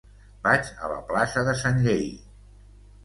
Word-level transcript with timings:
Vaig 0.47 0.71
a 0.87 0.89
la 0.93 0.97
plaça 1.11 1.45
de 1.49 1.53
Sanllehy. 1.61 2.09